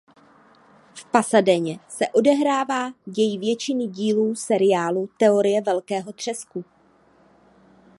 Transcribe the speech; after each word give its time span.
V 0.95 1.05
Pasadeně 1.11 1.79
se 1.89 2.07
odehrává 2.07 2.91
děj 3.05 3.37
většiny 3.37 3.87
dílů 3.87 4.35
seriálu 4.35 5.09
Teorie 5.17 5.61
velkého 5.61 6.13
třesku. 6.13 6.65